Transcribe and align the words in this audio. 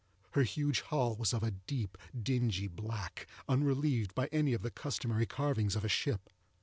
Her 0.31 0.41
huge 0.41 0.79
hull 0.81 1.15
was 1.15 1.31
of 1.31 1.43
a 1.43 1.51
deep 1.51 1.95
dingy 2.19 2.65
black, 2.67 3.27
unrelieved 3.47 4.15
by 4.15 4.29
any 4.31 4.53
of 4.53 4.63
the 4.63 4.71
customary 4.71 5.27
carvings 5.27 5.75
of 5.75 5.85
a 5.85 5.89
ship. 5.89 6.31